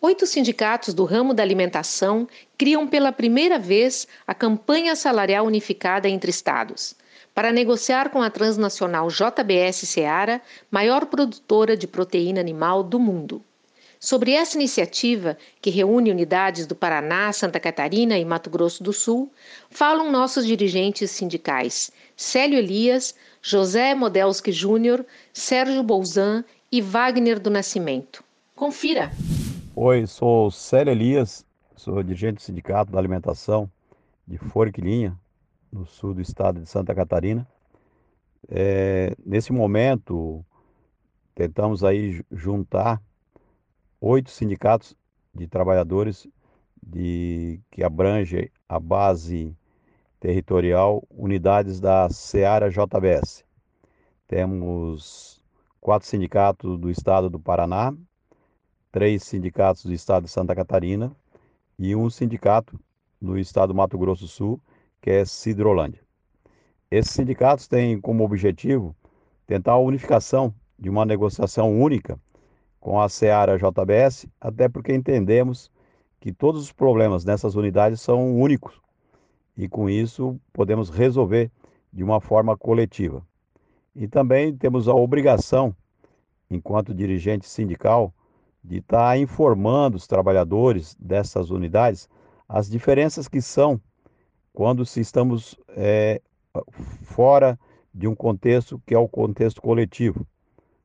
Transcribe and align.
Oito 0.00 0.28
sindicatos 0.28 0.94
do 0.94 1.04
ramo 1.04 1.34
da 1.34 1.42
alimentação 1.42 2.28
criam 2.56 2.86
pela 2.86 3.10
primeira 3.10 3.58
vez 3.58 4.06
a 4.24 4.32
campanha 4.32 4.94
salarial 4.94 5.44
unificada 5.44 6.08
entre 6.08 6.30
estados, 6.30 6.94
para 7.34 7.50
negociar 7.50 8.10
com 8.10 8.22
a 8.22 8.30
transnacional 8.30 9.08
JBS 9.08 9.88
Seara, 9.88 10.40
maior 10.70 11.06
produtora 11.06 11.76
de 11.76 11.88
proteína 11.88 12.40
animal 12.40 12.84
do 12.84 13.00
mundo. 13.00 13.42
Sobre 13.98 14.30
essa 14.30 14.56
iniciativa, 14.56 15.36
que 15.60 15.68
reúne 15.68 16.12
unidades 16.12 16.64
do 16.64 16.76
Paraná, 16.76 17.32
Santa 17.32 17.58
Catarina 17.58 18.16
e 18.16 18.24
Mato 18.24 18.48
Grosso 18.48 18.84
do 18.84 18.92
Sul, 18.92 19.28
falam 19.68 20.12
nossos 20.12 20.46
dirigentes 20.46 21.10
sindicais 21.10 21.90
Célio 22.16 22.56
Elias, 22.56 23.16
José 23.42 23.96
Modelski 23.96 24.52
Júnior, 24.52 25.04
Sérgio 25.32 25.82
Bolzan 25.82 26.44
e 26.70 26.80
Wagner 26.80 27.40
do 27.40 27.50
Nascimento. 27.50 28.22
Confira! 28.54 29.10
Oi, 29.80 30.08
sou 30.08 30.50
Célio 30.50 30.90
Elias, 30.90 31.46
sou 31.76 32.02
dirigente 32.02 32.38
do 32.38 32.42
Sindicato 32.42 32.90
da 32.90 32.98
Alimentação 32.98 33.70
de 34.26 34.36
Forquilinha, 34.36 35.16
no 35.70 35.86
sul 35.86 36.14
do 36.14 36.20
estado 36.20 36.60
de 36.60 36.66
Santa 36.66 36.92
Catarina. 36.92 37.46
É, 38.48 39.14
nesse 39.24 39.52
momento, 39.52 40.44
tentamos 41.32 41.84
aí 41.84 42.24
juntar 42.32 43.00
oito 44.00 44.32
sindicatos 44.32 44.96
de 45.32 45.46
trabalhadores 45.46 46.26
de, 46.82 47.60
que 47.70 47.84
abrange 47.84 48.50
a 48.68 48.80
base 48.80 49.56
territorial, 50.18 51.06
unidades 51.08 51.78
da 51.78 52.10
Seara 52.10 52.68
JBS. 52.68 53.44
Temos 54.26 55.40
quatro 55.80 56.08
sindicatos 56.08 56.76
do 56.80 56.90
estado 56.90 57.30
do 57.30 57.38
Paraná, 57.38 57.94
três 58.90 59.22
sindicatos 59.22 59.84
do 59.84 59.92
estado 59.92 60.24
de 60.24 60.30
Santa 60.30 60.54
Catarina 60.54 61.14
e 61.78 61.94
um 61.94 62.08
sindicato 62.08 62.78
do 63.20 63.38
estado 63.38 63.72
do 63.72 63.76
Mato 63.76 63.98
Grosso 63.98 64.22
do 64.22 64.28
Sul, 64.28 64.60
que 65.00 65.10
é 65.10 65.24
Cidrolândia. 65.24 66.02
Esses 66.90 67.12
sindicatos 67.12 67.68
têm 67.68 68.00
como 68.00 68.24
objetivo 68.24 68.96
tentar 69.46 69.72
a 69.72 69.78
unificação 69.78 70.54
de 70.78 70.88
uma 70.88 71.04
negociação 71.04 71.78
única 71.78 72.18
com 72.80 73.00
a 73.00 73.08
Seara 73.08 73.58
JBS, 73.58 74.26
até 74.40 74.68
porque 74.68 74.94
entendemos 74.94 75.70
que 76.20 76.32
todos 76.32 76.62
os 76.62 76.72
problemas 76.72 77.24
nessas 77.24 77.54
unidades 77.54 78.00
são 78.00 78.40
únicos 78.40 78.80
e 79.56 79.68
com 79.68 79.90
isso 79.90 80.40
podemos 80.52 80.88
resolver 80.88 81.50
de 81.92 82.04
uma 82.04 82.20
forma 82.20 82.56
coletiva. 82.56 83.26
E 83.94 84.06
também 84.06 84.56
temos 84.56 84.86
a 84.86 84.94
obrigação, 84.94 85.74
enquanto 86.48 86.94
dirigente 86.94 87.48
sindical, 87.48 88.14
de 88.62 88.78
estar 88.78 89.18
informando 89.18 89.96
os 89.96 90.06
trabalhadores 90.06 90.96
dessas 91.00 91.50
unidades 91.50 92.08
as 92.48 92.68
diferenças 92.68 93.28
que 93.28 93.42
são 93.42 93.80
quando 94.52 94.86
se 94.86 95.00
estamos 95.00 95.54
é, 95.76 96.20
fora 97.02 97.58
de 97.92 98.08
um 98.08 98.14
contexto 98.14 98.80
que 98.86 98.94
é 98.94 98.98
o 98.98 99.08
contexto 99.08 99.60
coletivo, 99.60 100.26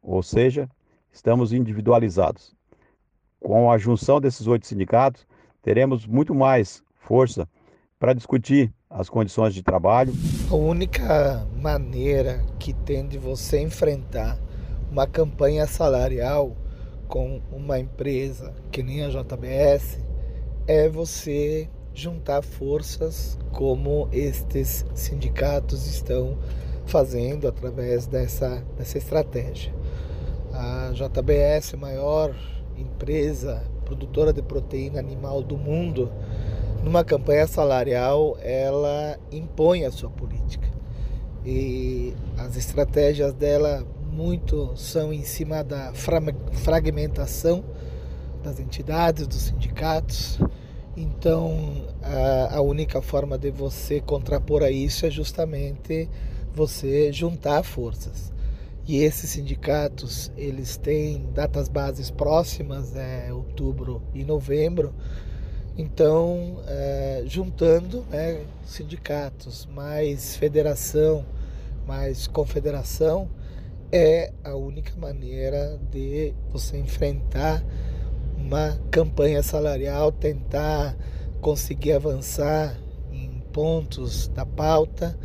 ou 0.00 0.22
seja, 0.22 0.70
estamos 1.10 1.52
individualizados. 1.52 2.54
Com 3.40 3.70
a 3.70 3.78
junção 3.78 4.20
desses 4.20 4.46
oito 4.46 4.66
sindicatos, 4.66 5.26
teremos 5.62 6.06
muito 6.06 6.34
mais 6.34 6.82
força 6.94 7.48
para 7.98 8.12
discutir 8.12 8.72
as 8.88 9.08
condições 9.08 9.52
de 9.52 9.62
trabalho. 9.62 10.12
A 10.50 10.54
única 10.54 11.46
maneira 11.60 12.44
que 12.58 12.72
tem 12.72 13.06
de 13.06 13.18
você 13.18 13.60
enfrentar 13.60 14.38
uma 14.90 15.06
campanha 15.06 15.66
salarial 15.66 16.56
com 17.08 17.40
uma 17.50 17.78
empresa 17.78 18.54
que 18.70 18.82
nem 18.82 19.02
a 19.02 19.08
JBS 19.08 19.98
é 20.66 20.88
você 20.88 21.68
juntar 21.94 22.42
forças 22.42 23.38
como 23.50 24.08
estes 24.12 24.84
sindicatos 24.94 25.86
estão 25.88 26.38
fazendo 26.86 27.48
através 27.48 28.06
dessa, 28.06 28.62
dessa 28.76 28.98
estratégia. 28.98 29.74
A 30.52 30.92
JBS, 30.92 31.74
maior 31.74 32.34
empresa 32.76 33.64
produtora 33.84 34.32
de 34.32 34.42
proteína 34.42 35.00
animal 35.00 35.42
do 35.42 35.56
mundo, 35.56 36.12
numa 36.84 37.02
campanha 37.02 37.46
salarial, 37.46 38.36
ela 38.40 39.18
impõe 39.32 39.84
a 39.84 39.90
sua 39.90 40.10
política. 40.10 40.68
E 41.44 42.14
as 42.36 42.56
estratégias 42.56 43.32
dela 43.32 43.84
muito 44.18 44.72
são 44.74 45.12
em 45.12 45.22
cima 45.22 45.62
da 45.62 45.92
fragmentação 46.64 47.64
das 48.42 48.58
entidades, 48.58 49.28
dos 49.28 49.42
sindicatos. 49.42 50.40
Então, 50.96 51.86
a, 52.50 52.60
única 52.60 53.00
forma 53.00 53.38
de 53.38 53.52
você 53.52 54.00
contrapor 54.00 54.64
a 54.64 54.72
isso 54.72 55.06
é 55.06 55.10
justamente 55.10 56.10
você 56.52 57.12
juntar 57.12 57.62
forças. 57.62 58.32
E 58.84 58.96
esses 58.96 59.30
sindicatos, 59.30 60.32
eles 60.36 60.76
têm 60.76 61.30
datas 61.32 61.68
bases 61.68 62.10
próximas, 62.10 62.96
é 62.96 63.32
outubro 63.32 64.02
e 64.12 64.24
novembro. 64.24 64.92
Então, 65.76 66.60
é, 66.66 67.22
juntando 67.24 68.04
né, 68.10 68.40
sindicatos, 68.66 69.68
mais 69.72 70.34
federação, 70.34 71.24
mais 71.86 72.26
confederação, 72.26 73.28
é 73.90 74.32
a 74.44 74.54
única 74.54 74.92
maneira 74.96 75.78
de 75.90 76.34
você 76.50 76.76
enfrentar 76.76 77.64
uma 78.36 78.78
campanha 78.90 79.42
salarial, 79.42 80.12
tentar 80.12 80.96
conseguir 81.40 81.92
avançar 81.92 82.78
em 83.10 83.40
pontos 83.52 84.28
da 84.28 84.44
pauta 84.44 85.18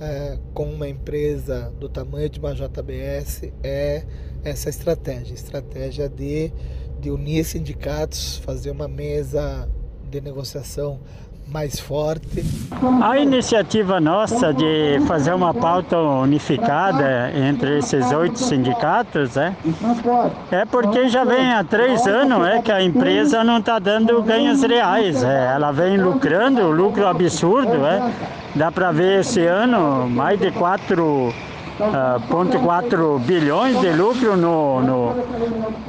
é, 0.00 0.38
com 0.52 0.64
uma 0.64 0.88
empresa 0.88 1.72
do 1.78 1.88
tamanho 1.88 2.28
de 2.28 2.38
uma 2.38 2.54
JBS 2.54 3.50
é 3.62 4.04
essa 4.44 4.68
estratégia, 4.68 5.34
estratégia 5.34 6.08
de, 6.08 6.52
de 7.00 7.10
unir 7.10 7.44
sindicatos, 7.44 8.38
fazer 8.38 8.70
uma 8.70 8.88
mesa 8.88 9.68
de 10.10 10.20
negociação 10.20 11.00
mais 11.46 11.78
forte. 11.78 12.44
A 13.02 13.18
iniciativa 13.18 14.00
nossa 14.00 14.52
de 14.52 15.00
fazer 15.06 15.34
uma 15.34 15.52
pauta 15.52 15.98
unificada 15.98 17.30
entre 17.34 17.78
esses 17.78 18.10
oito 18.12 18.38
sindicatos 18.38 19.36
é, 19.36 19.54
é 20.50 20.64
porque 20.64 21.08
já 21.08 21.24
vem 21.24 21.52
há 21.52 21.62
três 21.62 22.06
anos 22.06 22.46
é, 22.46 22.62
que 22.62 22.72
a 22.72 22.82
empresa 22.82 23.44
não 23.44 23.58
está 23.58 23.78
dando 23.78 24.22
ganhos 24.22 24.62
reais. 24.62 25.22
É, 25.22 25.52
ela 25.54 25.72
vem 25.72 25.96
lucrando, 25.96 26.70
lucro 26.70 27.06
absurdo. 27.06 27.84
É. 27.84 28.10
Dá 28.54 28.70
para 28.70 28.92
ver 28.92 29.20
esse 29.20 29.40
ano 29.46 30.08
mais 30.08 30.38
de 30.38 30.50
quatro 30.50 31.32
0,4 31.78 33.18
bilhões 33.20 33.80
de 33.80 33.90
lucro 33.90 34.36
no, 34.36 34.80
no, 34.82 35.14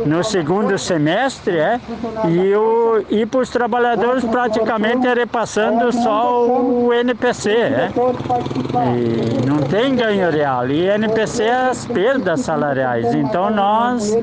no, 0.06 0.24
segundo 0.24 0.78
semestre, 0.78 1.58
é? 1.58 1.80
e, 2.28 2.56
o, 2.56 3.04
e 3.10 3.26
para 3.26 3.42
os 3.42 3.50
trabalhadores 3.50 4.24
praticamente 4.24 5.08
repassando 5.08 5.92
só 5.92 6.48
o 6.48 6.94
NPC. 6.94 7.52
É? 7.52 7.92
E 8.96 9.46
não 9.46 9.58
tem 9.58 9.96
ganho 9.96 10.30
real. 10.32 10.68
E 10.70 10.88
NPC 10.88 11.44
é 11.44 11.70
as 11.70 11.86
perdas 11.86 12.42
salariais. 12.42 13.14
Então 13.14 13.50
nós. 13.50 14.18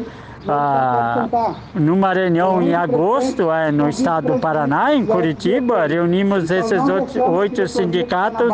Ah, 0.49 1.29
numa 1.75 2.13
reunião 2.15 2.63
em 2.63 2.75
agosto, 2.75 3.51
é, 3.53 3.71
no 3.71 3.89
estado 3.89 4.33
do 4.33 4.39
Paraná, 4.39 4.95
em 4.95 5.05
Curitiba, 5.05 5.87
reunimos 5.87 6.51
esses 6.51 6.81
oito 7.29 7.67
sindicatos 7.69 8.53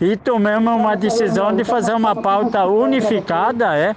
e 0.00 0.16
tomamos 0.16 0.74
uma 0.74 0.96
decisão 0.96 1.54
de 1.54 1.64
fazer 1.64 1.94
uma 1.94 2.14
pauta 2.14 2.66
unificada 2.66 3.74
é, 3.76 3.94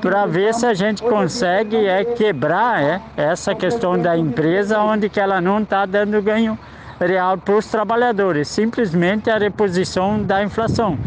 para 0.00 0.26
ver 0.26 0.54
se 0.54 0.66
a 0.66 0.74
gente 0.74 1.02
consegue 1.02 1.86
é, 1.86 2.04
quebrar 2.04 2.82
é, 2.82 3.00
essa 3.16 3.54
questão 3.54 3.98
da 3.98 4.16
empresa 4.16 4.78
onde 4.80 5.08
que 5.08 5.18
ela 5.18 5.40
não 5.40 5.60
está 5.60 5.86
dando 5.86 6.20
ganho 6.22 6.58
real 7.00 7.36
para 7.36 7.56
os 7.56 7.66
trabalhadores, 7.66 8.48
simplesmente 8.48 9.30
a 9.30 9.38
reposição 9.38 10.22
da 10.22 10.42
inflação. 10.42 10.98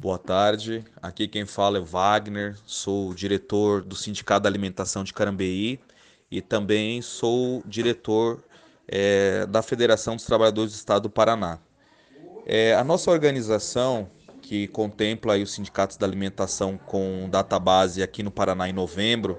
Boa 0.00 0.16
tarde, 0.16 0.84
aqui 1.02 1.26
quem 1.26 1.44
fala 1.44 1.78
é 1.78 1.80
Wagner, 1.80 2.56
sou 2.64 3.12
diretor 3.12 3.82
do 3.82 3.96
Sindicato 3.96 4.44
da 4.44 4.48
Alimentação 4.48 5.02
de 5.02 5.12
Carambeí 5.12 5.80
e 6.30 6.40
também 6.40 7.02
sou 7.02 7.64
diretor 7.66 8.44
é, 8.86 9.44
da 9.46 9.60
Federação 9.60 10.14
dos 10.14 10.24
Trabalhadores 10.24 10.70
do 10.70 10.76
Estado 10.76 11.02
do 11.02 11.10
Paraná. 11.10 11.58
É, 12.46 12.76
a 12.76 12.84
nossa 12.84 13.10
organização, 13.10 14.08
que 14.40 14.68
contempla 14.68 15.36
os 15.36 15.54
sindicatos 15.54 15.96
da 15.96 16.06
alimentação 16.06 16.78
com 16.78 17.28
database 17.28 18.00
aqui 18.00 18.22
no 18.22 18.30
Paraná 18.30 18.68
em 18.68 18.72
novembro, 18.72 19.36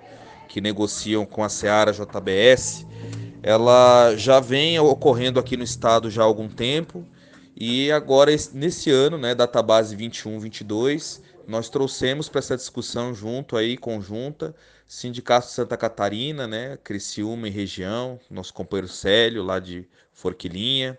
que 0.49 0.59
negociam 0.59 1.25
com 1.25 1.41
a 1.41 1.47
Seara 1.47 1.93
JBS, 1.93 2.85
ela 3.41 4.13
já 4.17 4.41
vem 4.41 4.77
ocorrendo 4.77 5.39
aqui 5.39 5.55
no 5.55 5.63
estado 5.63 6.11
já 6.11 6.23
há 6.23 6.25
algum 6.25 6.49
tempo 6.49 7.05
e 7.59 7.91
agora 7.91 8.31
nesse 8.53 8.89
ano, 8.89 9.17
né, 9.17 9.35
database 9.35 9.95
21-22, 9.95 11.21
nós 11.45 11.69
trouxemos 11.69 12.29
para 12.29 12.39
essa 12.39 12.55
discussão 12.55 13.13
junto 13.13 13.57
aí, 13.57 13.75
conjunta, 13.77 14.55
Sindicato 14.87 15.47
Santa 15.47 15.75
Catarina, 15.75 16.47
né, 16.47 16.77
Criciúma 16.83 17.47
e 17.47 17.51
região, 17.51 18.19
nosso 18.31 18.53
companheiro 18.53 18.87
Célio, 18.87 19.43
lá 19.43 19.59
de 19.59 19.85
Forquilinha. 20.13 20.97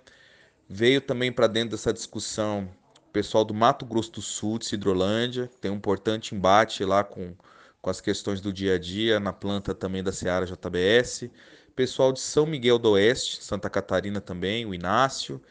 Veio 0.68 1.00
também 1.00 1.32
para 1.32 1.46
dentro 1.46 1.70
dessa 1.70 1.92
discussão 1.92 2.68
o 3.10 3.12
pessoal 3.12 3.44
do 3.44 3.52
Mato 3.52 3.84
Grosso 3.84 4.12
do 4.12 4.22
Sul, 4.22 4.58
de 4.58 4.66
Cidrolândia, 4.66 5.50
tem 5.60 5.68
um 5.68 5.74
importante 5.74 6.32
embate 6.32 6.84
lá 6.84 7.02
com, 7.02 7.34
com 7.82 7.90
as 7.90 8.00
questões 8.00 8.40
do 8.40 8.52
dia 8.52 8.74
a 8.76 8.78
dia, 8.78 9.18
na 9.18 9.32
planta 9.32 9.74
também 9.74 10.00
da 10.00 10.12
Seara 10.12 10.46
JBS. 10.46 11.28
Pessoal 11.74 12.12
de 12.12 12.20
São 12.20 12.46
Miguel 12.46 12.78
do 12.78 12.90
Oeste, 12.90 13.42
Santa 13.42 13.68
Catarina 13.68 14.20
também, 14.20 14.64
o 14.64 14.72
Inácio. 14.72 15.42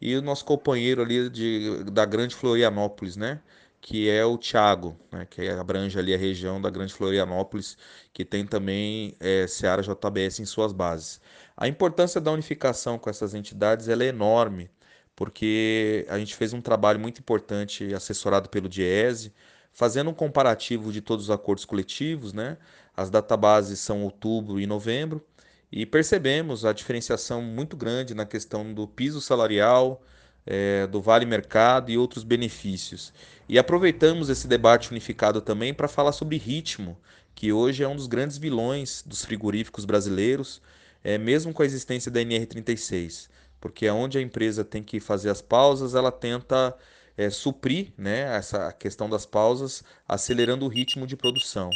E 0.00 0.16
o 0.16 0.22
nosso 0.22 0.44
companheiro 0.44 1.02
ali 1.02 1.28
de, 1.30 1.84
da 1.84 2.04
Grande 2.04 2.34
Florianópolis, 2.34 3.16
né? 3.16 3.40
que 3.80 4.08
é 4.10 4.24
o 4.24 4.36
Thiago, 4.36 4.96
né, 5.10 5.26
que 5.28 5.48
abrange 5.48 5.98
ali 5.98 6.14
a 6.14 6.18
região 6.18 6.60
da 6.60 6.70
Grande 6.70 6.92
Florianópolis, 6.92 7.76
que 8.12 8.24
tem 8.24 8.44
também 8.46 9.14
é, 9.20 9.46
Seara 9.46 9.82
JBS 9.82 10.40
em 10.40 10.44
suas 10.44 10.72
bases. 10.72 11.20
A 11.56 11.68
importância 11.68 12.20
da 12.20 12.30
unificação 12.32 12.98
com 12.98 13.08
essas 13.08 13.34
entidades 13.34 13.88
é 13.88 13.94
enorme, 14.04 14.70
porque 15.14 16.06
a 16.08 16.18
gente 16.18 16.34
fez 16.34 16.52
um 16.52 16.60
trabalho 16.60 17.00
muito 17.00 17.20
importante 17.20 17.92
assessorado 17.94 18.48
pelo 18.48 18.68
Diese, 18.68 19.32
fazendo 19.72 20.10
um 20.10 20.14
comparativo 20.14 20.92
de 20.92 21.00
todos 21.00 21.26
os 21.26 21.30
acordos 21.30 21.64
coletivos, 21.64 22.32
né? 22.32 22.56
As 22.96 23.10
databases 23.10 23.78
são 23.80 24.02
outubro 24.02 24.60
e 24.60 24.66
novembro, 24.66 25.24
e 25.70 25.84
percebemos 25.84 26.64
a 26.64 26.72
diferenciação 26.72 27.42
muito 27.42 27.76
grande 27.76 28.14
na 28.14 28.24
questão 28.24 28.72
do 28.72 28.86
piso 28.86 29.20
salarial, 29.20 30.02
é, 30.46 30.86
do 30.86 31.00
Vale 31.00 31.26
Mercado 31.26 31.90
e 31.90 31.98
outros 31.98 32.24
benefícios. 32.24 33.12
E 33.48 33.58
aproveitamos 33.58 34.28
esse 34.30 34.48
debate 34.48 34.90
unificado 34.90 35.40
também 35.40 35.74
para 35.74 35.88
falar 35.88 36.12
sobre 36.12 36.38
ritmo, 36.38 36.98
que 37.34 37.52
hoje 37.52 37.82
é 37.82 37.88
um 37.88 37.96
dos 37.96 38.06
grandes 38.06 38.38
vilões 38.38 39.02
dos 39.06 39.24
frigoríficos 39.24 39.84
brasileiros, 39.84 40.62
é, 41.04 41.18
mesmo 41.18 41.52
com 41.52 41.62
a 41.62 41.66
existência 41.66 42.10
da 42.10 42.20
NR36, 42.20 43.28
porque 43.60 43.88
onde 43.90 44.18
a 44.18 44.22
empresa 44.22 44.64
tem 44.64 44.82
que 44.82 44.98
fazer 45.00 45.30
as 45.30 45.42
pausas, 45.42 45.94
ela 45.94 46.10
tenta 46.10 46.76
é, 47.16 47.30
suprir 47.30 47.92
né, 47.96 48.36
essa 48.36 48.72
questão 48.72 49.08
das 49.08 49.26
pausas, 49.26 49.82
acelerando 50.06 50.64
o 50.64 50.68
ritmo 50.68 51.06
de 51.06 51.16
produção. 51.16 51.70